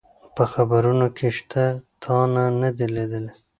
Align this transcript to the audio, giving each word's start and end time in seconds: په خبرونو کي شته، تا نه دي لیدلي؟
په 0.35 0.43
خبرونو 0.53 1.07
کي 1.17 1.29
شته، 1.37 1.63
تا 2.01 2.15
نه 2.61 2.69
دي 2.77 2.87
لیدلي؟ 2.95 3.31